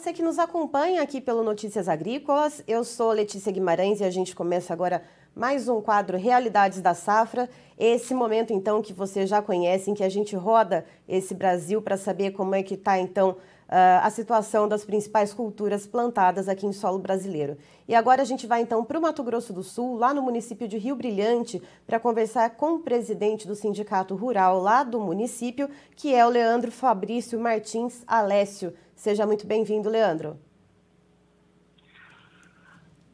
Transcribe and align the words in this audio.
você 0.00 0.14
que 0.14 0.22
nos 0.22 0.38
acompanha 0.38 1.02
aqui 1.02 1.20
pelo 1.20 1.44
Notícias 1.44 1.86
Agrícolas. 1.86 2.64
Eu 2.66 2.82
sou 2.84 3.12
Letícia 3.12 3.52
Guimarães 3.52 4.00
e 4.00 4.04
a 4.04 4.08
gente 4.08 4.34
começa 4.34 4.72
agora 4.72 5.02
mais 5.36 5.68
um 5.68 5.82
quadro 5.82 6.16
Realidades 6.16 6.80
da 6.80 6.94
Safra. 6.94 7.50
Esse 7.78 8.14
momento, 8.14 8.50
então, 8.50 8.80
que 8.80 8.94
você 8.94 9.26
já 9.26 9.42
conhece, 9.42 9.90
em 9.90 9.94
que 9.94 10.02
a 10.02 10.08
gente 10.08 10.34
roda 10.34 10.86
esse 11.06 11.34
Brasil 11.34 11.82
para 11.82 11.98
saber 11.98 12.30
como 12.30 12.54
é 12.54 12.62
que 12.62 12.74
está, 12.74 12.98
então, 12.98 13.32
uh, 13.32 14.00
a 14.02 14.08
situação 14.08 14.66
das 14.66 14.86
principais 14.86 15.34
culturas 15.34 15.86
plantadas 15.86 16.48
aqui 16.48 16.66
em 16.66 16.72
solo 16.72 16.98
brasileiro. 16.98 17.58
E 17.86 17.94
agora 17.94 18.22
a 18.22 18.24
gente 18.24 18.46
vai 18.46 18.62
então 18.62 18.82
para 18.82 18.98
o 18.98 19.02
Mato 19.02 19.22
Grosso 19.22 19.52
do 19.52 19.62
Sul, 19.62 19.96
lá 19.96 20.14
no 20.14 20.22
município 20.22 20.66
de 20.66 20.78
Rio 20.78 20.96
Brilhante, 20.96 21.62
para 21.86 22.00
conversar 22.00 22.48
com 22.56 22.76
o 22.76 22.78
presidente 22.78 23.46
do 23.46 23.54
Sindicato 23.54 24.14
Rural 24.14 24.60
lá 24.60 24.82
do 24.82 24.98
município, 24.98 25.68
que 25.94 26.14
é 26.14 26.24
o 26.24 26.30
Leandro 26.30 26.72
Fabrício 26.72 27.38
Martins 27.38 28.02
Alessio. 28.06 28.72
Seja 29.00 29.26
muito 29.26 29.46
bem-vindo, 29.46 29.88
Leandro. 29.88 30.38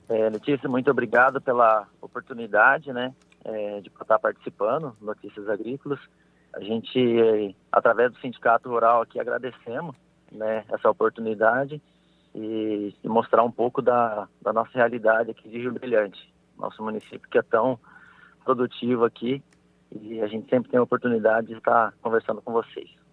É, 0.09 0.29
Letícia, 0.31 0.69
muito 0.69 0.91
obrigado 0.91 1.41
pela 1.41 1.87
oportunidade, 2.03 2.93
né, 2.93 3.15
é, 3.45 3.81
de 3.81 3.87
estar 3.87 4.19
participando 4.19 4.97
Notícias 5.01 5.49
Agrícolas. 5.49 6.01
A 6.53 6.59
gente, 6.59 6.99
é, 6.99 7.55
através 7.71 8.11
do 8.11 8.19
Sindicato 8.19 8.69
Rural 8.69 9.03
aqui, 9.03 9.21
agradecemos 9.21 9.95
né, 10.33 10.65
essa 10.71 10.91
oportunidade 10.91 11.81
e, 12.35 12.93
e 13.05 13.09
mostrar 13.09 13.45
um 13.45 13.53
pouco 13.53 13.81
da, 13.81 14.27
da, 14.43 14.53
nossa 14.53 14.73
realidade 14.75 15.31
aqui 15.31 15.49
de 15.49 15.59
Rio 15.59 15.73
Brilhante, 15.73 16.35
nosso 16.59 16.83
município 16.83 17.31
que 17.31 17.39
é 17.39 17.43
tão 17.43 17.79
produtivo 18.45 19.05
aqui 19.05 19.41
e 19.93 20.21
a 20.21 20.27
gente 20.27 20.51
sempre 20.51 20.69
tem 20.69 20.81
a 20.81 20.83
oportunidade 20.83 21.47
de 21.47 21.59
estar 21.59 21.95
conversando 22.03 22.43
com 22.43 22.53
vocês. 22.53 23.06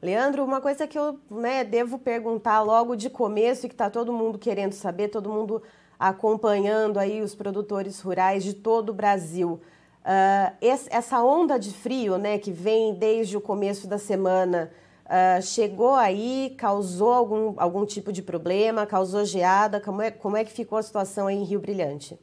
Leandro, 0.00 0.44
uma 0.44 0.60
coisa 0.60 0.86
que 0.86 0.98
eu 0.98 1.18
né, 1.30 1.64
devo 1.64 1.98
perguntar 1.98 2.62
logo 2.62 2.94
de 2.94 3.10
começo 3.10 3.66
e 3.66 3.68
que 3.68 3.74
está 3.74 3.90
todo 3.90 4.12
mundo 4.12 4.38
querendo 4.38 4.72
saber, 4.72 5.08
todo 5.08 5.28
mundo 5.28 5.62
acompanhando 5.98 6.98
aí 6.98 7.20
os 7.20 7.34
produtores 7.34 8.00
rurais 8.00 8.44
de 8.44 8.54
todo 8.54 8.90
o 8.90 8.94
Brasil. 8.94 9.60
Uh, 10.04 10.56
esse, 10.60 10.88
essa 10.92 11.22
onda 11.22 11.58
de 11.58 11.72
frio 11.72 12.16
né, 12.16 12.38
que 12.38 12.52
vem 12.52 12.94
desde 12.94 13.36
o 13.36 13.40
começo 13.40 13.88
da 13.88 13.98
semana, 13.98 14.70
Uh, 15.08 15.40
chegou 15.40 15.94
aí, 15.94 16.54
causou 16.58 17.14
algum, 17.14 17.54
algum 17.56 17.86
tipo 17.86 18.12
de 18.12 18.20
problema, 18.20 18.84
causou 18.84 19.24
geada? 19.24 19.80
Como 19.80 20.02
é, 20.02 20.10
como 20.10 20.36
é 20.36 20.44
que 20.44 20.52
ficou 20.52 20.76
a 20.76 20.82
situação 20.82 21.28
aí 21.28 21.34
em 21.34 21.44
Rio 21.44 21.60
Brilhante? 21.60 22.18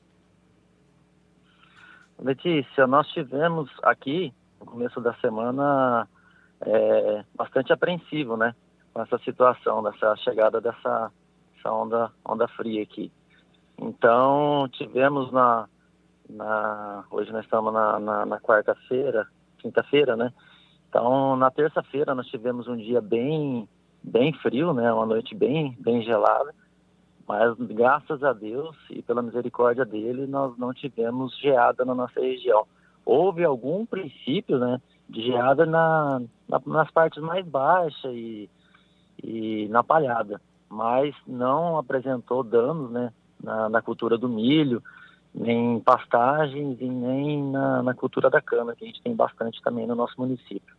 Letícia, 2.20 2.86
nós 2.86 3.08
tivemos 3.08 3.72
aqui, 3.81 4.31
no 4.59 4.68
começo 4.68 5.02
da 5.02 5.16
semana, 5.16 6.08
é, 6.61 7.23
bastante 7.36 7.72
apreensivo, 7.73 8.38
né? 8.38 8.56
Com 8.94 9.02
essa 9.02 9.17
situação, 9.20 9.84
dessa 9.84 10.16
chegada 10.17 10.62
dessa 10.62 11.12
onda, 11.66 12.12
onda 12.23 12.47
fria 12.47 12.84
aqui. 12.84 13.12
Então, 13.78 14.67
tivemos 14.72 15.31
na, 15.31 15.67
na 16.30 17.03
hoje 17.12 17.31
nós 17.31 17.44
estamos 17.44 17.73
na, 17.73 18.00
na, 18.00 18.25
na 18.25 18.39
quarta-feira, 18.39 19.28
quinta-feira, 19.58 20.16
né? 20.16 20.31
Então, 20.89 21.36
na 21.36 21.52
terça-feira 21.52 22.16
nós 22.16 22.28
tivemos 22.28 22.67
um 22.67 22.78
dia 22.78 23.02
bem, 23.02 23.67
bem 24.02 24.31
frio, 24.34 24.73
né? 24.73 24.92
Uma 24.94 25.06
noite 25.06 25.36
bem, 25.36 25.75
bem 25.80 26.02
gelada. 26.03 26.53
Mas 27.28 27.56
graças 27.58 28.23
a 28.23 28.34
Deus 28.34 28.75
e 28.90 29.02
pela 29.02 29.22
misericórdia 29.22 29.84
dele, 29.84 30.28
nós 30.28 30.56
não 30.58 30.73
tivemos 30.73 31.36
geada 31.40 31.84
na 31.84 31.95
nossa 31.95 32.19
região. 32.19 32.67
Houve 33.03 33.44
algum 33.44 33.86
princípio, 33.86 34.59
né, 34.59 34.80
de 35.09 35.23
geada 35.23 35.66
na, 35.66 36.22
na 36.48 36.62
nas 36.66 36.92
partes 36.92 37.22
mais 37.22 37.46
baixas 37.46 38.14
e, 38.14 38.50
e 39.24 39.68
na 39.70 39.84
palhada, 39.84 40.42
mas 40.70 41.16
não 41.25 41.78
apresentou 41.78 42.44
danos, 42.44 42.92
né, 42.92 43.12
na, 43.42 43.69
na 43.69 43.81
cultura 43.81 44.18
do 44.18 44.30
milho, 44.30 44.81
nem 45.34 45.80
pastagens 45.81 46.80
e 46.80 46.88
nem 46.88 47.44
na, 47.44 47.84
na, 47.84 47.94
cultura 47.94 48.30
da 48.30 48.42
cana, 48.42 48.75
que 48.75 48.86
a 48.86 48.88
gente 48.88 49.02
tem 49.02 49.14
bastante 49.14 49.62
também 49.62 49.86
no 49.86 49.96
nosso 49.96 50.14
município. 50.18 50.75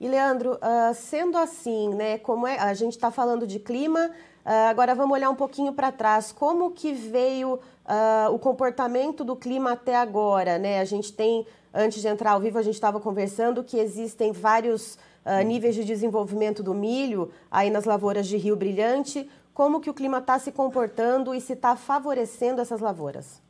E 0.00 0.08
Leandro, 0.08 0.52
uh, 0.54 0.94
sendo 0.94 1.36
assim, 1.36 1.92
né, 1.94 2.18
como 2.18 2.46
é, 2.46 2.58
a 2.58 2.72
gente 2.72 2.92
está 2.92 3.10
falando 3.10 3.46
de 3.46 3.58
clima, 3.58 4.08
uh, 4.46 4.70
agora 4.70 4.94
vamos 4.94 5.12
olhar 5.12 5.28
um 5.28 5.34
pouquinho 5.34 5.72
para 5.72 5.90
trás. 5.92 6.32
Como 6.32 6.70
que 6.70 6.92
veio 6.92 7.54
uh, 7.54 8.32
o 8.32 8.38
comportamento 8.38 9.24
do 9.24 9.34
clima 9.34 9.72
até 9.72 9.96
agora, 9.96 10.56
né? 10.56 10.80
A 10.80 10.84
gente 10.84 11.12
tem, 11.12 11.44
antes 11.72 12.00
de 12.00 12.08
entrar 12.08 12.32
ao 12.32 12.40
vivo, 12.40 12.58
a 12.58 12.62
gente 12.62 12.74
estava 12.74 13.00
conversando 13.00 13.64
que 13.64 13.78
existem 13.78 14.32
vários 14.32 14.98
níveis 15.44 15.74
de 15.74 15.84
desenvolvimento 15.84 16.62
do 16.62 16.72
milho 16.72 17.30
aí 17.50 17.68
nas 17.68 17.84
lavouras 17.84 18.26
de 18.26 18.38
Rio 18.38 18.56
Brilhante. 18.56 19.28
Como 19.52 19.80
que 19.80 19.90
o 19.90 19.94
clima 19.94 20.18
está 20.18 20.38
se 20.38 20.50
comportando 20.52 21.34
e 21.34 21.40
se 21.40 21.52
está 21.52 21.76
favorecendo 21.76 22.62
essas 22.62 22.80
lavouras? 22.80 23.42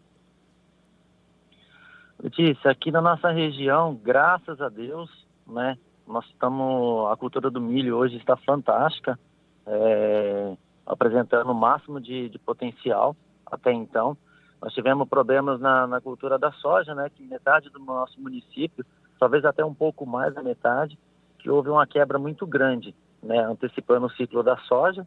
Letícia, 2.21 2.71
aqui 2.71 2.91
na 2.91 3.01
nossa 3.01 3.31
região, 3.31 3.95
graças 3.95 4.61
a 4.61 4.69
Deus, 4.69 5.09
né, 5.47 5.79
nós 6.05 6.25
estamos, 6.27 7.13
a 7.13 7.17
cultura 7.17 7.49
do 7.49 7.61
milho 7.61 7.97
hoje 7.97 8.17
está 8.17 8.37
fantástica, 8.39 9.17
é, 9.65 10.57
apresentando 10.85 11.53
o 11.53 11.55
máximo 11.55 12.01
de, 12.01 12.29
de, 12.29 12.39
potencial 12.39 13.15
até 13.47 13.73
então. 13.73 14.17
Nós 14.61 14.73
tivemos 14.73 15.09
problemas 15.09 15.61
na, 15.61 15.87
na, 15.87 16.01
cultura 16.01 16.39
da 16.39 16.51
soja, 16.53 16.95
né, 16.95 17.09
que 17.15 17.23
metade 17.23 17.71
do 17.71 17.79
nosso 17.79 18.21
município, 18.21 18.85
talvez 19.19 19.45
até 19.45 19.65
um 19.65 19.75
pouco 19.75 20.05
mais 20.05 20.35
da 20.35 20.43
metade, 20.43 20.99
que 21.39 21.49
houve 21.49 21.71
uma 21.71 21.87
quebra 21.87 22.19
muito 22.19 22.47
grande, 22.47 22.95
né, 23.23 23.39
antecipando 23.45 24.07
o 24.07 24.11
ciclo 24.11 24.43
da 24.43 24.57
soja 24.59 25.07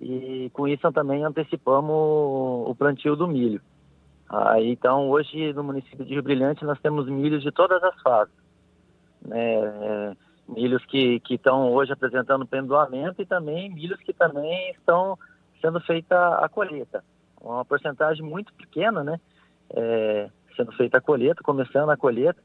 e 0.00 0.50
com 0.52 0.66
isso 0.66 0.90
também 0.92 1.24
antecipamos 1.24 1.90
o 1.90 2.74
plantio 2.76 3.16
do 3.16 3.28
milho. 3.28 3.60
Ah, 4.28 4.60
então, 4.60 5.08
hoje 5.08 5.52
no 5.52 5.64
município 5.64 6.04
de 6.04 6.14
Rio 6.14 6.22
Brilhante 6.22 6.64
nós 6.64 6.78
temos 6.80 7.08
milhos 7.08 7.42
de 7.42 7.50
todas 7.50 7.82
as 7.82 8.00
fases. 8.02 8.34
Né? 9.22 10.16
milhos 10.48 10.84
que 10.86 11.20
estão 11.28 11.70
hoje 11.72 11.92
apresentando 11.92 12.46
pendoamento 12.46 13.20
e 13.20 13.26
também 13.26 13.68
milhos 13.68 14.00
que 14.00 14.12
também 14.12 14.70
estão 14.70 15.18
sendo 15.60 15.78
feita 15.80 16.36
a 16.38 16.48
colheita. 16.48 17.04
Uma 17.40 17.64
porcentagem 17.64 18.24
muito 18.24 18.52
pequena, 18.54 19.02
né? 19.04 19.20
É, 19.70 20.30
sendo 20.56 20.72
feita 20.72 20.98
a 20.98 21.00
colheita, 21.00 21.42
começando 21.42 21.90
a 21.90 21.96
colheita, 21.96 22.42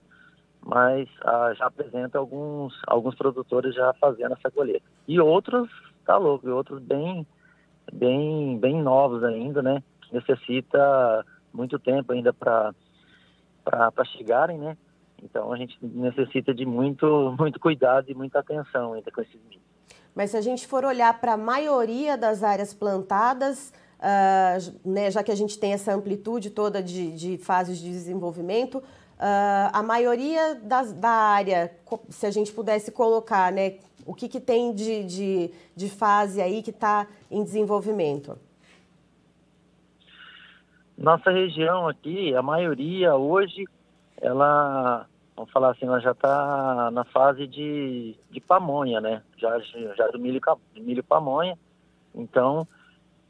mas 0.65 1.09
ah, 1.21 1.53
já 1.57 1.65
apresenta 1.65 2.17
alguns, 2.17 2.73
alguns 2.87 3.15
produtores 3.15 3.73
já 3.75 3.93
fazendo 3.93 4.33
essa 4.33 4.51
colheita. 4.51 4.85
E 5.07 5.19
outros, 5.19 5.69
tá 6.05 6.17
louco, 6.17 6.47
e 6.47 6.51
outros 6.51 6.81
bem, 6.81 7.25
bem, 7.91 8.57
bem 8.59 8.81
novos 8.81 9.23
ainda, 9.23 9.61
né? 9.61 9.83
Necessita 10.11 11.25
muito 11.51 11.79
tempo 11.79 12.13
ainda 12.13 12.31
para 12.33 12.73
chegarem, 14.15 14.57
né? 14.57 14.77
Então 15.21 15.51
a 15.51 15.57
gente 15.57 15.77
necessita 15.81 16.53
de 16.53 16.65
muito, 16.65 17.35
muito 17.39 17.59
cuidado 17.59 18.09
e 18.09 18.13
muita 18.13 18.39
atenção 18.39 18.93
ainda 18.93 19.11
com 19.11 19.21
esses 19.21 19.41
milhos. 19.49 19.63
Mas 20.15 20.31
se 20.31 20.37
a 20.37 20.41
gente 20.41 20.67
for 20.67 20.85
olhar 20.85 21.19
para 21.19 21.33
a 21.33 21.37
maioria 21.37 22.15
das 22.15 22.43
áreas 22.43 22.73
plantadas, 22.73 23.73
uh, 24.03 24.89
né, 24.89 25.09
já 25.09 25.23
que 25.23 25.31
a 25.31 25.35
gente 25.35 25.57
tem 25.57 25.73
essa 25.73 25.93
amplitude 25.93 26.49
toda 26.49 26.83
de, 26.83 27.11
de 27.13 27.37
fases 27.37 27.79
de 27.79 27.89
desenvolvimento, 27.89 28.75
uh, 28.77 29.71
a 29.71 29.81
maioria 29.81 30.55
das, 30.55 30.91
da 30.91 31.09
área, 31.09 31.73
se 32.09 32.25
a 32.25 32.31
gente 32.31 32.51
pudesse 32.51 32.91
colocar, 32.91 33.51
né, 33.51 33.75
o 34.05 34.13
que, 34.13 34.27
que 34.27 34.39
tem 34.39 34.73
de, 34.73 35.03
de, 35.05 35.51
de 35.75 35.89
fase 35.89 36.41
aí 36.41 36.61
que 36.61 36.71
está 36.71 37.07
em 37.31 37.43
desenvolvimento? 37.43 38.37
Nossa 40.97 41.31
região 41.31 41.87
aqui, 41.87 42.35
a 42.35 42.41
maioria 42.41 43.15
hoje, 43.15 43.65
ela 44.21 45.07
vamos 45.35 45.51
falar 45.51 45.71
assim, 45.71 45.87
ela 45.87 45.99
já 45.99 46.11
está 46.11 46.91
na 46.91 47.03
fase 47.05 47.47
de, 47.47 48.15
de 48.29 48.39
pamonha, 48.39 49.01
né? 49.01 49.23
Já, 49.37 49.57
já 49.97 50.07
do 50.09 50.19
milho, 50.19 50.39
milho 50.75 51.03
pamonha. 51.03 51.57
Então, 52.13 52.67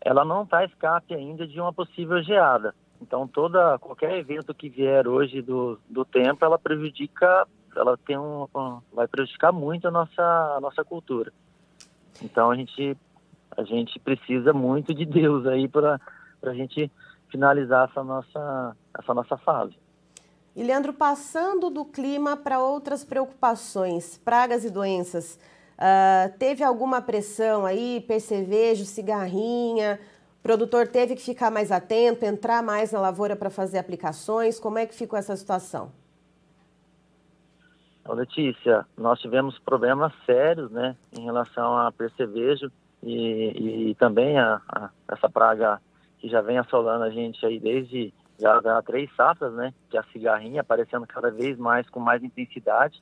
ela 0.04 0.26
não 0.26 0.44
está 0.44 0.66
escape 0.66 1.14
ainda 1.14 1.48
de 1.48 1.60
uma 1.60 1.72
possível 1.72 2.22
geada. 2.22 2.76
Então, 3.02 3.28
toda 3.28 3.80
qualquer 3.80 4.18
evento 4.18 4.54
que 4.54 4.70
vier 4.70 5.08
hoje 5.08 5.42
do, 5.42 5.80
do 5.90 6.04
tempo, 6.04 6.44
ela 6.44 6.60
prejudica, 6.60 7.48
ela 7.76 7.98
tem 7.98 8.18
um, 8.18 8.48
vai 8.92 9.08
prejudicar 9.08 9.52
muito 9.52 9.88
a 9.88 9.92
nossa, 9.92 10.22
a 10.22 10.60
nossa 10.62 10.84
cultura. 10.84 11.32
Então, 12.22 12.52
a 12.52 12.56
gente, 12.56 12.98
a 13.56 13.64
gente 13.64 13.98
precisa 14.00 14.54
muito 14.54 14.94
de 14.94 15.06
Deus 15.06 15.46
aí 15.48 15.68
para 15.68 16.00
a 16.44 16.54
gente 16.54 16.92
finalizar 17.30 17.90
essa 17.90 18.04
nossa, 18.04 18.78
essa 18.98 19.14
nossa 19.14 19.38
fase. 19.38 19.76
E 20.56 20.64
Leandro, 20.64 20.94
passando 20.94 21.70
do 21.70 21.84
clima 21.84 22.38
para 22.38 22.60
outras 22.60 23.04
preocupações, 23.04 24.18
pragas 24.20 24.64
e 24.64 24.70
doenças, 24.70 25.40
uh, 25.84 26.38
teve 26.38 26.64
alguma 26.64 27.02
pressão 27.02 27.66
aí, 27.66 28.04
percevejo, 28.08 28.86
cigarrinha? 28.86 30.00
O 30.40 30.44
produtor 30.44 30.88
teve 30.88 31.16
que 31.16 31.22
ficar 31.22 31.52
mais 31.52 31.72
atento, 31.72 32.26
entrar 32.26 32.64
mais 32.64 32.92
na 32.92 33.00
lavoura 33.00 33.36
para 33.36 33.50
fazer 33.50 33.78
aplicações? 33.78 34.60
Como 34.60 34.78
é 34.78 34.86
que 34.86 34.96
ficou 34.96 35.20
essa 35.20 35.36
situação? 35.36 35.92
Letícia, 38.08 38.86
nós 38.98 39.20
tivemos 39.20 39.58
problemas 39.60 40.12
sérios, 40.26 40.70
né, 40.70 40.96
em 41.18 41.24
relação 41.24 41.78
a 41.78 41.90
percevejo 41.92 42.70
e, 43.02 43.90
e 43.90 43.96
também 43.96 44.38
a, 44.38 44.62
a, 44.68 44.90
essa 45.10 45.30
praga 45.30 45.82
que 46.20 46.28
já 46.28 46.42
vem 46.42 46.58
assolando 46.58 47.04
a 47.04 47.10
gente 47.10 47.46
aí 47.46 47.60
desde 47.60 48.14
já, 48.40 48.58
há 48.58 48.82
três 48.82 49.14
safras, 49.16 49.54
né? 49.54 49.74
Que 49.90 49.98
é 49.98 50.00
a 50.00 50.04
cigarrinha 50.12 50.62
aparecendo 50.62 51.06
cada 51.06 51.30
vez 51.30 51.58
mais 51.58 51.90
com 51.90 52.00
mais 52.00 52.24
intensidade. 52.24 53.02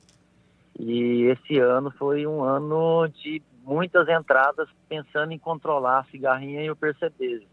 E 0.79 1.23
esse 1.23 1.59
ano 1.59 1.91
foi 1.91 2.25
um 2.25 2.43
ano 2.43 3.07
de 3.07 3.41
muitas 3.63 4.07
entradas 4.07 4.67
pensando 4.87 5.31
em 5.31 5.39
controlar 5.39 5.99
a 5.99 6.03
cigarrinha 6.05 6.63
e 6.63 6.71
o 6.71 6.75
percevejo, 6.75 7.45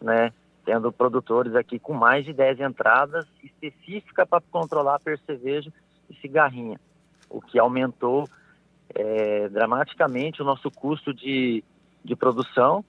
né? 0.00 0.32
Tendo 0.64 0.92
produtores 0.92 1.54
aqui 1.54 1.78
com 1.78 1.92
mais 1.92 2.24
de 2.24 2.32
10 2.32 2.60
entradas 2.60 3.26
específicas 3.42 4.28
para 4.28 4.42
controlar 4.50 5.00
percevejo 5.00 5.72
e 6.08 6.14
cigarrinha, 6.16 6.80
o 7.28 7.40
que 7.40 7.58
aumentou 7.58 8.28
é, 8.94 9.48
dramaticamente 9.48 10.42
o 10.42 10.44
nosso 10.44 10.70
custo 10.70 11.12
de, 11.12 11.64
de 12.04 12.14
produção 12.14 12.84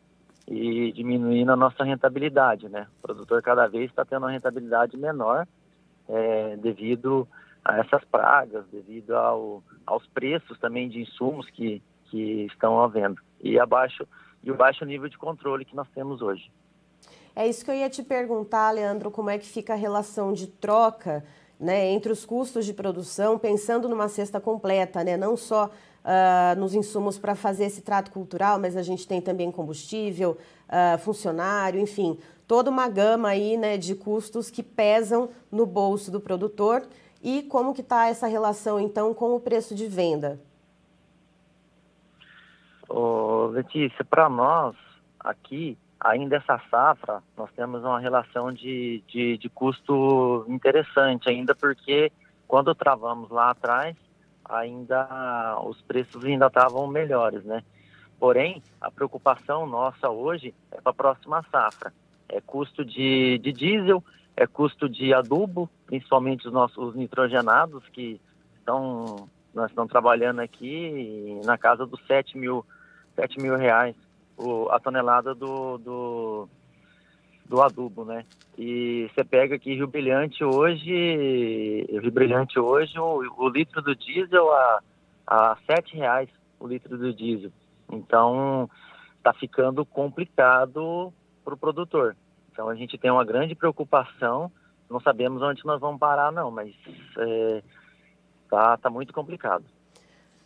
e 0.47 0.91
diminuindo 0.91 1.51
a 1.51 1.55
nossa 1.55 1.83
rentabilidade, 1.83 2.67
né? 2.67 2.87
O 2.99 3.01
produtor 3.01 3.41
cada 3.41 3.67
vez 3.67 3.89
está 3.89 4.03
tendo 4.03 4.23
uma 4.23 4.31
rentabilidade 4.31 4.97
menor 4.97 5.47
é, 6.07 6.57
devido 6.57 7.27
essas 7.65 8.03
pragas, 8.05 8.65
devido 8.71 9.15
ao, 9.15 9.63
aos 9.85 10.05
preços 10.07 10.59
também 10.59 10.89
de 10.89 11.01
insumos 11.01 11.49
que, 11.49 11.81
que 12.05 12.45
estão 12.45 12.81
à 12.81 12.87
venda 12.87 13.21
e 13.41 13.59
abaixo 13.59 14.07
e 14.43 14.51
o 14.51 14.55
baixo 14.55 14.83
nível 14.83 15.07
de 15.07 15.17
controle 15.17 15.63
que 15.63 15.75
nós 15.75 15.87
temos 15.95 16.21
hoje. 16.21 16.51
É 17.35 17.47
isso 17.47 17.63
que 17.63 17.71
eu 17.71 17.75
ia 17.75 17.89
te 17.89 18.03
perguntar, 18.03 18.71
Leandro, 18.71 19.09
como 19.09 19.29
é 19.29 19.37
que 19.37 19.47
fica 19.47 19.73
a 19.73 19.77
relação 19.77 20.33
de 20.33 20.47
troca 20.47 21.23
né, 21.59 21.89
entre 21.91 22.11
os 22.11 22.25
custos 22.25 22.65
de 22.65 22.73
produção, 22.73 23.39
pensando 23.39 23.87
numa 23.87 24.09
cesta 24.09 24.39
completa, 24.39 25.03
né, 25.03 25.15
não 25.15 25.37
só 25.37 25.67
uh, 25.67 26.59
nos 26.59 26.73
insumos 26.73 27.17
para 27.17 27.35
fazer 27.35 27.65
esse 27.65 27.81
trato 27.81 28.11
cultural, 28.11 28.59
mas 28.59 28.75
a 28.75 28.83
gente 28.83 29.07
tem 29.07 29.21
também 29.21 29.49
combustível, 29.51 30.37
uh, 30.67 30.97
funcionário, 30.99 31.79
enfim, 31.79 32.19
toda 32.47 32.69
uma 32.69 32.87
gama 32.89 33.29
aí 33.29 33.57
né, 33.57 33.77
de 33.77 33.95
custos 33.95 34.51
que 34.51 34.61
pesam 34.61 35.29
no 35.51 35.65
bolso 35.65 36.11
do 36.11 36.19
produtor. 36.19 36.85
E 37.23 37.43
como 37.43 37.73
que 37.73 37.79
está 37.79 38.07
essa 38.07 38.27
relação, 38.27 38.77
então, 38.77 39.13
com 39.13 39.33
o 39.33 39.39
preço 39.39 39.73
de 39.73 39.87
venda? 39.87 40.37
Ô, 42.89 43.45
Letícia, 43.45 44.03
para 44.03 44.27
nós, 44.27 44.75
aqui, 45.17 45.77
ainda 45.97 46.35
essa 46.35 46.61
safra, 46.69 47.23
nós 47.37 47.49
temos 47.55 47.81
uma 47.81 47.97
relação 47.97 48.51
de, 48.51 49.01
de, 49.07 49.37
de, 49.37 49.49
custo 49.49 50.45
interessante, 50.49 51.29
ainda 51.29 51.55
porque 51.55 52.11
quando 52.45 52.75
travamos 52.75 53.29
lá 53.29 53.51
atrás, 53.51 53.95
ainda 54.43 55.57
os 55.63 55.81
preços 55.81 56.25
ainda 56.25 56.47
estavam 56.47 56.85
melhores, 56.87 57.45
né? 57.45 57.63
Porém, 58.19 58.61
a 58.81 58.91
preocupação 58.91 59.65
nossa 59.65 60.09
hoje 60.09 60.53
é 60.71 60.81
para 60.81 60.91
a 60.91 60.93
próxima 60.93 61.43
safra. 61.49 61.93
É 62.27 62.41
custo 62.41 62.83
de, 62.83 63.37
de 63.39 63.51
diesel, 63.53 64.03
é 64.35 64.47
custo 64.47 64.89
de 64.89 65.13
adubo, 65.13 65.69
principalmente 65.85 66.47
os 66.47 66.53
nossos 66.53 66.77
os 66.77 66.95
nitrogenados, 66.95 67.83
que 67.89 68.19
estão, 68.57 69.27
nós 69.53 69.69
estamos 69.69 69.91
trabalhando 69.91 70.39
aqui 70.39 71.39
na 71.45 71.57
casa 71.57 71.85
dos 71.85 71.99
7 72.07 72.37
mil, 72.37 72.65
7 73.15 73.39
mil 73.41 73.55
reais 73.55 73.95
o, 74.37 74.69
a 74.71 74.79
tonelada 74.79 75.35
do, 75.35 75.77
do, 75.77 76.49
do 77.45 77.61
adubo, 77.61 78.03
né? 78.05 78.25
E 78.57 79.09
você 79.13 79.23
pega 79.23 79.55
aqui 79.55 79.75
Rio 79.75 79.87
Brilhante 79.87 80.43
hoje, 80.43 81.85
Rio 81.89 82.11
Brilhante 82.11 82.59
hoje, 82.59 82.97
o, 82.99 83.23
o 83.37 83.49
litro 83.49 83.81
do 83.81 83.95
diesel 83.95 84.51
a, 84.51 84.79
a 85.27 85.57
sete 85.65 85.95
reais 85.95 86.29
o 86.59 86.67
litro 86.67 86.97
do 86.97 87.13
diesel. 87.13 87.51
Então, 87.91 88.69
está 89.17 89.33
ficando 89.33 89.85
complicado 89.85 91.13
para 91.43 91.53
o 91.53 91.57
produtor. 91.57 92.15
Então, 92.53 92.69
a 92.69 92.75
gente 92.75 92.99
tem 92.99 93.09
uma 93.09 93.25
grande 93.25 93.55
preocupação. 93.55 94.51
Não 94.87 94.99
sabemos 94.99 95.41
onde 95.41 95.65
nós 95.65 95.81
vamos 95.81 95.99
parar, 95.99 96.31
não, 96.31 96.51
mas 96.51 96.71
é, 97.17 97.63
tá, 98.47 98.77
tá 98.77 98.89
muito 98.91 99.11
complicado. 99.11 99.65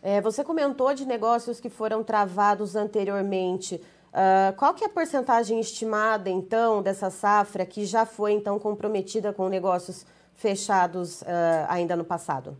É, 0.01 0.21
você 0.21 0.41
comentou 0.41 0.93
de 0.93 1.05
negócios 1.05 1.59
que 1.59 1.69
foram 1.69 2.05
travados 2.05 2.77
anteriormente. 2.77 3.75
Uh, 3.75 4.55
qual 4.55 4.73
que 4.73 4.85
é 4.85 4.87
a 4.87 4.89
porcentagem 4.89 5.59
estimada, 5.59 6.29
então, 6.29 6.81
dessa 6.81 7.09
safra 7.09 7.65
que 7.65 7.85
já 7.85 8.05
foi, 8.05 8.31
então, 8.31 8.57
comprometida 8.57 9.33
com 9.33 9.49
negócios 9.49 10.05
fechados 10.33 11.21
uh, 11.23 11.25
ainda 11.67 11.95
no 11.95 12.05
passado? 12.05 12.57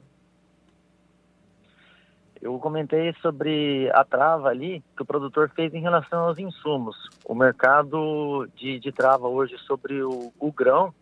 Eu 2.42 2.58
comentei 2.60 3.14
sobre 3.22 3.90
a 3.94 4.04
trava 4.04 4.50
ali 4.50 4.84
que 4.96 5.02
o 5.02 5.06
produtor 5.06 5.50
fez 5.56 5.74
em 5.74 5.82
relação 5.82 6.26
aos 6.26 6.38
insumos. 6.38 6.96
O 7.26 7.34
mercado 7.34 8.48
de, 8.56 8.80
de 8.80 8.92
trava 8.92 9.28
hoje 9.28 9.58
sobre 9.60 10.02
o, 10.04 10.32
o 10.40 10.52
grão, 10.52 10.94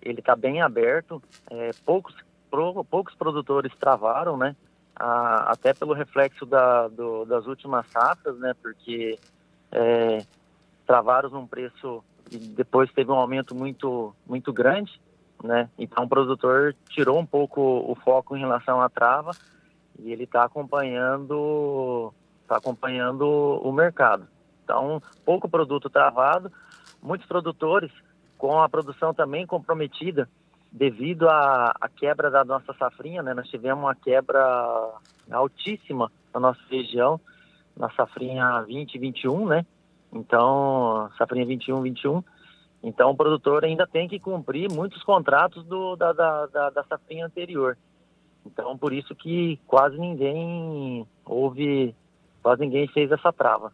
ele 0.00 0.20
está 0.20 0.34
bem 0.34 0.60
aberto. 0.60 1.22
É, 1.50 1.70
poucos, 1.84 2.14
pro, 2.50 2.84
poucos 2.84 3.14
produtores 3.14 3.72
travaram, 3.76 4.36
né? 4.36 4.56
a, 4.96 5.52
até 5.52 5.72
pelo 5.72 5.92
reflexo 5.94 6.46
da, 6.46 6.88
do, 6.88 7.24
das 7.24 7.46
últimas 7.46 7.86
safras, 7.88 8.38
né? 8.38 8.54
Porque 8.60 9.18
é, 9.70 10.24
travaram 10.86 11.30
num 11.30 11.46
preço 11.46 12.02
e 12.30 12.38
depois 12.38 12.92
teve 12.92 13.10
um 13.10 13.16
aumento 13.16 13.54
muito, 13.54 14.14
muito 14.26 14.52
grande, 14.52 15.00
né? 15.42 15.68
Então 15.78 16.04
o 16.04 16.08
produtor 16.08 16.74
tirou 16.88 17.18
um 17.18 17.26
pouco 17.26 17.60
o 17.60 17.94
foco 17.94 18.36
em 18.36 18.40
relação 18.40 18.80
à 18.80 18.88
trava 18.88 19.32
e 20.04 20.12
ele 20.12 20.24
está 20.24 20.44
acompanhando, 20.44 22.12
está 22.42 22.56
acompanhando 22.56 23.26
o 23.26 23.72
mercado. 23.72 24.26
Então 24.64 25.02
pouco 25.24 25.48
produto 25.48 25.90
travado, 25.90 26.50
muitos 27.02 27.26
produtores 27.26 27.90
com 28.38 28.60
a 28.60 28.68
produção 28.68 29.14
também 29.14 29.46
comprometida 29.46 30.28
devido 30.72 31.28
à, 31.28 31.74
à, 31.80 31.88
quebra 31.88 32.30
da 32.30 32.44
nossa 32.44 32.72
safrinha, 32.74 33.22
né? 33.22 33.34
Nós 33.34 33.48
tivemos 33.48 33.84
uma 33.84 33.94
quebra 33.94 34.90
altíssima 35.30 36.10
na 36.32 36.40
nossa 36.40 36.60
região, 36.70 37.20
na 37.76 37.90
safrinha 37.90 38.62
2021, 38.62 39.46
né? 39.46 39.66
Então, 40.12 41.10
safrinha 41.18 41.44
21, 41.44 41.82
21. 41.82 42.24
Então, 42.82 43.10
o 43.10 43.16
produtor 43.16 43.64
ainda 43.64 43.86
tem 43.86 44.08
que 44.08 44.18
cumprir 44.18 44.70
muitos 44.72 45.02
contratos 45.04 45.64
do, 45.64 45.94
da, 45.94 46.12
da, 46.12 46.46
da, 46.46 46.70
da 46.70 46.84
safrinha 46.84 47.26
anterior. 47.26 47.76
Então, 48.44 48.76
por 48.76 48.92
isso 48.92 49.14
que 49.14 49.58
quase 49.66 49.98
ninguém 49.98 51.06
houve, 51.24 51.94
quase 52.42 52.62
ninguém 52.62 52.88
fez 52.88 53.10
essa 53.10 53.32
trava. 53.32 53.72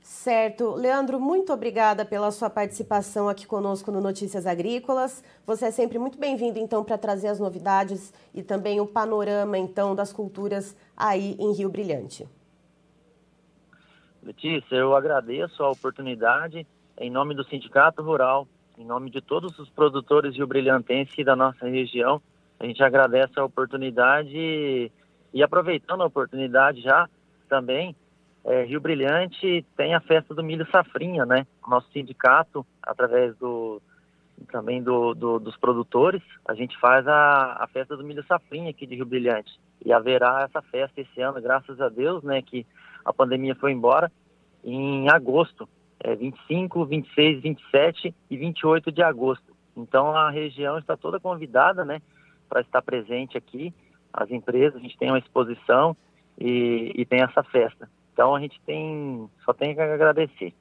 Certo. 0.00 0.74
Leandro, 0.74 1.18
muito 1.18 1.50
obrigada 1.50 2.04
pela 2.04 2.30
sua 2.30 2.50
participação 2.50 3.26
aqui 3.26 3.46
conosco 3.46 3.90
no 3.90 4.02
Notícias 4.02 4.46
Agrícolas. 4.46 5.24
Você 5.46 5.66
é 5.66 5.70
sempre 5.70 5.98
muito 5.98 6.18
bem-vindo, 6.18 6.58
então, 6.58 6.84
para 6.84 6.98
trazer 6.98 7.28
as 7.28 7.40
novidades 7.40 8.12
e 8.34 8.42
também 8.42 8.80
o 8.80 8.86
panorama, 8.86 9.56
então, 9.56 9.94
das 9.94 10.12
culturas 10.12 10.76
aí 10.94 11.36
em 11.38 11.54
Rio 11.54 11.70
Brilhante. 11.70 12.28
Letícia, 14.22 14.76
eu 14.76 14.94
agradeço 14.94 15.62
a 15.62 15.70
oportunidade 15.70 16.66
em 16.98 17.10
nome 17.10 17.34
do 17.34 17.44
Sindicato 17.44 18.02
Rural, 18.02 18.46
em 18.78 18.84
nome 18.84 19.10
de 19.10 19.20
todos 19.20 19.58
os 19.58 19.68
produtores 19.70 20.34
rio-brilhantenses 20.36 21.24
da 21.24 21.34
nossa 21.34 21.66
região. 21.66 22.20
A 22.64 22.66
gente 22.66 22.82
agradece 22.82 23.38
a 23.38 23.44
oportunidade 23.44 24.90
e 25.34 25.42
aproveitando 25.42 26.02
a 26.02 26.06
oportunidade 26.06 26.80
já 26.80 27.06
também 27.46 27.94
é, 28.42 28.64
Rio 28.64 28.80
Brilhante 28.80 29.66
tem 29.76 29.94
a 29.94 30.00
festa 30.00 30.34
do 30.34 30.42
milho 30.42 30.66
safrinha, 30.70 31.26
né? 31.26 31.46
Nosso 31.68 31.90
sindicato, 31.92 32.64
através 32.82 33.36
do 33.36 33.82
também 34.50 34.82
do, 34.82 35.14
do, 35.14 35.38
dos 35.38 35.56
produtores, 35.58 36.22
a 36.44 36.54
gente 36.54 36.78
faz 36.80 37.06
a, 37.06 37.62
a 37.62 37.68
festa 37.68 37.96
do 37.98 38.02
milho 38.02 38.24
safrinha 38.26 38.70
aqui 38.70 38.86
de 38.86 38.94
Rio 38.94 39.04
Brilhante. 39.04 39.60
E 39.84 39.92
haverá 39.92 40.48
essa 40.48 40.62
festa 40.62 41.02
esse 41.02 41.20
ano, 41.20 41.42
graças 41.42 41.78
a 41.82 41.90
Deus, 41.90 42.22
né? 42.22 42.40
Que 42.40 42.66
a 43.04 43.12
pandemia 43.12 43.54
foi 43.54 43.72
embora 43.72 44.10
em 44.64 45.10
agosto, 45.10 45.68
é, 46.00 46.16
25, 46.16 46.86
26, 46.86 47.42
27 47.42 48.14
e 48.30 48.36
28 48.38 48.90
de 48.90 49.02
agosto. 49.02 49.54
Então 49.76 50.16
a 50.16 50.30
região 50.30 50.78
está 50.78 50.96
toda 50.96 51.20
convidada, 51.20 51.84
né? 51.84 52.00
Para 52.54 52.60
estar 52.60 52.82
presente 52.82 53.36
aqui. 53.36 53.74
As 54.12 54.30
empresas, 54.30 54.76
a 54.76 54.78
gente 54.78 54.96
tem 54.96 55.10
uma 55.10 55.18
exposição 55.18 55.96
e, 56.38 56.92
e 56.94 57.04
tem 57.04 57.20
essa 57.20 57.42
festa. 57.42 57.90
Então 58.12 58.32
a 58.32 58.38
gente 58.38 58.60
tem 58.64 59.28
só 59.44 59.52
tem 59.52 59.74
que 59.74 59.80
agradecer. 59.80 60.54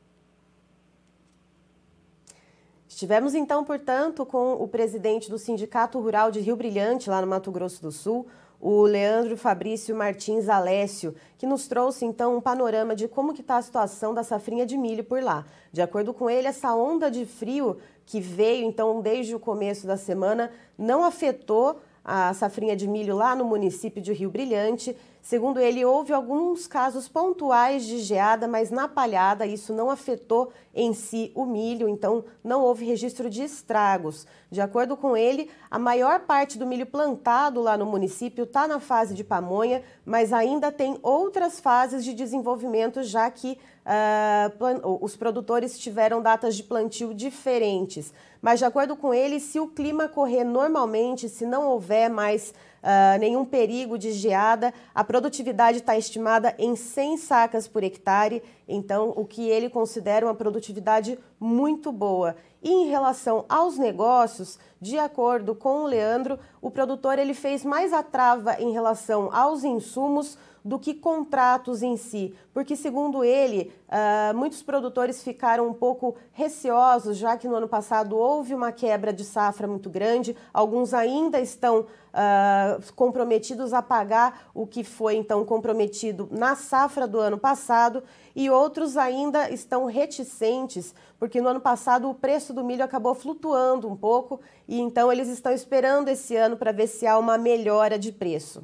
Estivemos 2.88 3.36
então, 3.36 3.64
portanto, 3.64 4.26
com 4.26 4.54
o 4.54 4.68
presidente 4.68 5.30
do 5.30 5.38
Sindicato 5.38 6.00
Rural 6.00 6.32
de 6.32 6.40
Rio 6.40 6.56
Brilhante, 6.56 7.12
lá 7.12 7.22
no 7.22 7.28
Mato 7.28 7.52
Grosso 7.52 7.80
do 7.80 7.92
Sul, 7.92 8.28
o 8.66 8.84
Leandro 8.84 9.36
Fabrício 9.36 9.94
Martins 9.94 10.48
Alessio, 10.48 11.14
que 11.38 11.46
nos 11.46 11.68
trouxe 11.68 12.06
então 12.06 12.38
um 12.38 12.40
panorama 12.40 12.96
de 12.96 13.10
como 13.10 13.34
que 13.34 13.42
está 13.42 13.58
a 13.58 13.62
situação 13.62 14.14
da 14.14 14.24
safrinha 14.24 14.66
de 14.66 14.78
milho 14.78 15.04
por 15.04 15.22
lá. 15.22 15.46
De 15.70 15.82
acordo 15.82 16.14
com 16.14 16.30
ele, 16.30 16.48
essa 16.48 16.74
onda 16.74 17.12
de 17.12 17.26
frio 17.26 17.76
que 18.06 18.22
veio 18.22 18.64
então 18.66 19.02
desde 19.02 19.36
o 19.36 19.40
começo 19.40 19.86
da 19.86 19.98
semana 19.98 20.50
não 20.78 21.04
afetou 21.04 21.82
a 22.06 22.34
safrinha 22.34 22.74
de 22.74 22.88
milho 22.88 23.18
lá 23.18 23.36
no 23.36 23.44
município 23.44 24.02
de 24.02 24.14
Rio 24.14 24.30
Brilhante, 24.30 24.96
Segundo 25.24 25.58
ele, 25.58 25.86
houve 25.86 26.12
alguns 26.12 26.68
casos 26.68 27.08
pontuais 27.08 27.86
de 27.86 28.00
geada, 28.00 28.46
mas 28.46 28.70
na 28.70 28.90
palhada 28.90 29.46
isso 29.46 29.72
não 29.72 29.90
afetou 29.90 30.52
em 30.76 30.94
si 30.94 31.32
o 31.34 31.46
milho, 31.46 31.88
então 31.88 32.26
não 32.44 32.62
houve 32.62 32.84
registro 32.84 33.30
de 33.30 33.42
estragos. 33.42 34.28
De 34.52 34.60
acordo 34.60 34.98
com 34.98 35.16
ele, 35.16 35.50
a 35.72 35.80
maior 35.80 36.20
parte 36.20 36.58
do 36.58 36.66
milho 36.66 36.86
plantado 36.86 37.62
lá 37.62 37.78
no 37.78 37.86
município 37.86 38.44
está 38.44 38.68
na 38.68 38.82
fase 38.82 39.14
de 39.14 39.24
pamonha, 39.24 39.82
mas 40.06 40.34
ainda 40.34 40.74
tem 40.74 41.00
outras 41.02 41.58
fases 41.58 42.04
de 42.04 42.14
desenvolvimento, 42.14 43.02
já 43.02 43.32
que 43.32 43.58
uh, 43.86 44.98
os 45.02 45.16
produtores 45.16 45.80
tiveram 45.80 46.22
datas 46.22 46.54
de 46.54 46.64
plantio 46.64 47.14
diferentes. 47.14 48.14
Mas, 48.42 48.60
de 48.60 48.66
acordo 48.66 48.98
com 48.98 49.14
ele, 49.14 49.40
se 49.40 49.58
o 49.58 49.70
clima 49.70 50.10
correr 50.10 50.44
normalmente, 50.44 51.30
se 51.30 51.46
não 51.46 51.66
houver 51.70 52.10
mais 52.10 52.54
uh, 52.84 53.20
nenhum 53.20 53.46
perigo 53.46 53.98
de 53.98 54.12
geada. 54.12 54.74
A 54.94 55.04
produtividade 55.04 55.78
está 55.78 55.98
estimada 55.98 56.54
em 56.60 56.76
100 56.76 57.18
sacas 57.18 57.68
por 57.68 57.84
hectare, 57.84 58.44
então 58.68 59.14
o 59.16 59.26
que 59.26 59.50
ele 59.50 59.70
considera 59.70 60.26
uma 60.26 60.36
produtividade 60.36 61.18
muito 61.40 61.92
boa. 61.92 62.36
E 62.62 62.70
em 62.70 62.88
relação 62.88 63.46
aos 63.50 63.78
negócios, 63.78 64.60
de 64.80 64.98
acordo 64.98 65.56
com 65.56 65.84
o 65.84 65.88
Leandro, 65.88 66.40
o 66.62 66.70
produtor 66.70 67.18
ele 67.18 67.34
fez 67.34 67.66
mais 67.66 67.92
a 67.92 68.04
trava 68.04 68.62
em 68.62 68.72
relação 68.72 69.30
aos 69.34 69.64
insumos 69.64 70.38
do 70.64 70.80
que 70.80 70.94
contratos 70.94 71.84
em 71.84 71.98
si, 71.98 72.34
porque, 72.54 72.76
segundo 72.76 73.24
ele, 73.24 73.74
uh, 73.90 74.36
muitos 74.36 74.64
produtores 74.64 75.22
ficaram 75.22 75.68
um 75.68 75.74
pouco 75.74 76.16
receosos, 76.32 77.18
já 77.18 77.36
que 77.36 77.48
no 77.48 77.56
ano 77.56 77.68
passado 77.68 78.16
houve 78.16 78.56
uma 78.56 78.72
quebra 78.72 79.12
de 79.12 79.26
safra 79.26 79.68
muito 79.68 79.90
grande, 79.90 80.38
alguns 80.54 80.94
ainda 80.94 81.42
estão 81.42 81.82
uh, 81.82 82.94
comprometidos 82.96 83.74
a 83.74 83.82
pagar 83.82 84.50
o 84.54 84.66
que 84.66 84.84
foi 84.84 85.16
então 85.16 85.44
comprometido 85.44 86.30
na 86.32 86.56
safra 86.56 87.06
do 87.06 87.20
ano 87.20 87.38
passado, 87.38 88.02
e 88.36 88.50
outros 88.50 88.96
ainda 88.96 89.50
estão 89.52 89.86
reticentes, 89.86 90.96
porque 91.20 91.42
no 91.42 91.50
ano 91.50 91.60
passado 91.60 92.10
o 92.10 92.16
preço 92.16 92.54
do 92.54 92.64
milho 92.64 92.84
acabou 92.84 93.14
flutuando 93.14 93.88
um 93.88 93.98
pouco, 93.98 94.40
e 94.68 94.80
então 94.80 95.12
eles 95.12 95.28
estão 95.28 95.52
esperando 95.52 96.08
esse 96.08 96.36
ano 96.36 96.56
para 96.56 96.72
ver 96.72 96.88
se 96.88 97.06
há 97.06 97.18
uma 97.18 97.38
melhora 97.38 98.00
de 98.00 98.12
preço. 98.12 98.64